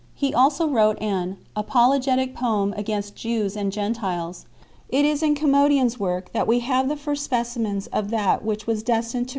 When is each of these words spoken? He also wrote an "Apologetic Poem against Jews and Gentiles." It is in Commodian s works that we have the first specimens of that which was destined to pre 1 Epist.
He 0.15 0.33
also 0.33 0.67
wrote 0.67 0.99
an 0.99 1.37
"Apologetic 1.55 2.33
Poem 2.33 2.73
against 2.75 3.15
Jews 3.15 3.55
and 3.55 3.71
Gentiles." 3.71 4.47
It 4.89 5.05
is 5.05 5.21
in 5.21 5.35
Commodian 5.35 5.85
s 5.85 5.99
works 5.99 6.31
that 6.33 6.47
we 6.47 6.61
have 6.61 6.89
the 6.89 6.97
first 6.97 7.23
specimens 7.23 7.85
of 7.93 8.09
that 8.09 8.43
which 8.43 8.65
was 8.65 8.81
destined 8.81 9.05
to 9.05 9.11
pre 9.11 9.19
1 9.19 9.21
Epist. 9.25 9.29